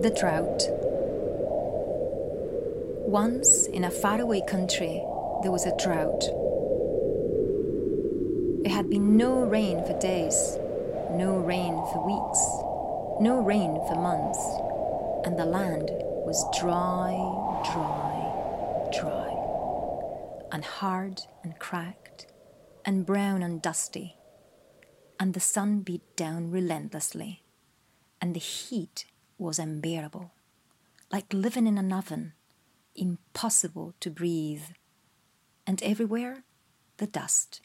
[0.00, 0.62] The Drought.
[3.06, 5.02] Once in a faraway country,
[5.42, 6.24] there was a drought.
[8.64, 10.56] It had been no rain for days,
[11.10, 12.40] no rain for weeks,
[13.20, 14.38] no rain for months,
[15.26, 15.90] and the land
[16.24, 17.16] was dry,
[17.72, 19.34] dry, dry,
[20.52, 22.28] and hard and cracked,
[22.84, 24.16] and brown and dusty,
[25.18, 27.42] and the sun beat down relentlessly,
[28.20, 29.06] and the heat
[29.38, 30.32] was unbearable,
[31.10, 32.34] like living in an oven,
[32.94, 34.64] impossible to breathe,
[35.66, 36.44] and everywhere
[36.98, 37.60] the dust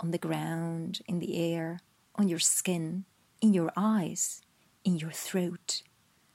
[0.00, 1.80] on the ground, in the air,
[2.14, 3.04] on your skin,
[3.40, 4.42] in your eyes,
[4.84, 5.82] in your throat,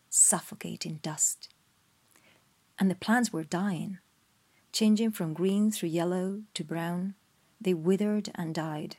[0.09, 1.49] suffocating dust.
[2.77, 3.99] And the plants were dying,
[4.71, 7.15] changing from green through yellow to brown.
[7.61, 8.97] They withered and died.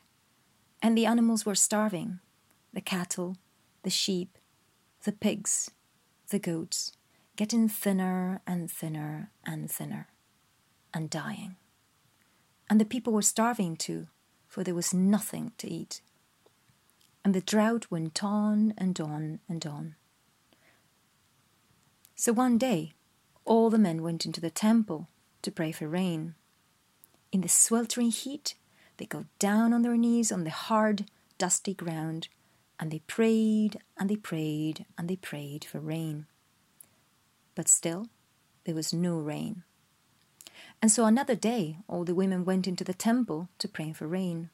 [0.81, 2.19] And the animals were starving
[2.73, 3.37] the cattle,
[3.83, 4.37] the sheep,
[5.05, 5.69] the pigs,
[6.29, 6.91] the goats,
[7.35, 10.07] getting thinner and thinner and thinner,
[10.95, 11.55] and dying.
[12.67, 14.07] And the people were starving too,
[14.47, 16.01] for there was nothing to eat.
[17.23, 19.95] And the drought went on and on and on.
[22.15, 22.93] So one day,
[23.45, 25.07] all the men went into the temple
[25.43, 26.33] to pray for rain.
[27.31, 28.55] In the sweltering heat,
[28.97, 31.05] they got down on their knees on the hard,
[31.37, 32.27] dusty ground,
[32.79, 36.25] and they prayed and they prayed and they prayed for rain.
[37.55, 38.07] But still,
[38.65, 39.63] there was no rain.
[40.81, 44.49] And so another day, all the women went into the temple to pray for rain.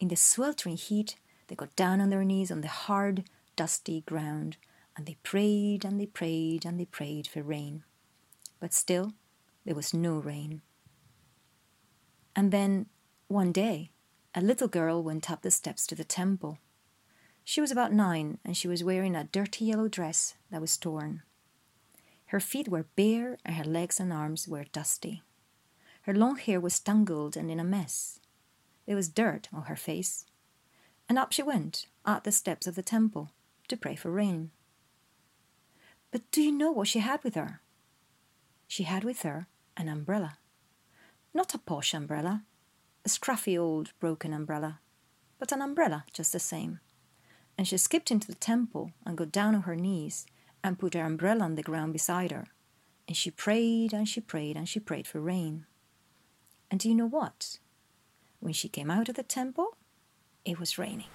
[0.00, 1.16] In the sweltering heat,
[1.48, 3.24] they got down on their knees on the hard,
[3.56, 4.56] dusty ground,
[4.96, 7.84] and they prayed and they prayed and they prayed for rain.
[8.60, 9.12] But still,
[9.64, 10.62] there was no rain.
[12.36, 12.86] And then,
[13.28, 13.90] one day,
[14.34, 16.58] a little girl went up the steps to the temple.
[17.44, 21.22] She was about nine, and she was wearing a dirty yellow dress that was torn.
[22.26, 25.22] Her feet were bare, and her legs and arms were dusty.
[26.02, 28.18] Her long hair was tangled and in a mess.
[28.86, 30.26] There was dirt on her face.
[31.08, 33.30] And up she went, up the steps of the temple,
[33.68, 34.50] to pray for rain.
[36.10, 37.60] But do you know what she had with her?
[38.66, 40.38] She had with her an umbrella.
[41.32, 42.44] Not a posh umbrella,
[43.04, 44.80] a scruffy old broken umbrella,
[45.38, 46.80] but an umbrella just the same.
[47.56, 50.26] And she skipped into the temple and got down on her knees
[50.62, 52.46] and put her umbrella on the ground beside her.
[53.06, 55.66] And she prayed and she prayed and she prayed for rain.
[56.70, 57.58] And do you know what?
[58.40, 59.76] When she came out of the temple,
[60.44, 61.06] it was raining.